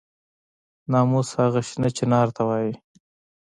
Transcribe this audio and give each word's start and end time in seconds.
ناموس 0.91 1.29
هغه 1.41 1.61
شنه 1.69 1.89
چنار 1.97 2.27
ته 2.35 2.41
وایي. 2.47 2.73